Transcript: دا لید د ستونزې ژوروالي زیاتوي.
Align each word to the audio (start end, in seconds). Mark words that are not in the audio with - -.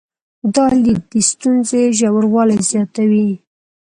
دا 0.55 0.67
لید 0.83 1.01
د 1.11 1.13
ستونزې 1.29 1.81
ژوروالي 1.97 2.59
زیاتوي. 2.69 3.29